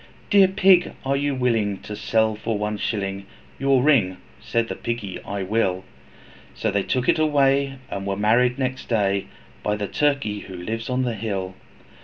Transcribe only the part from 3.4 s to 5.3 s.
Your ring?' Said the Piggy,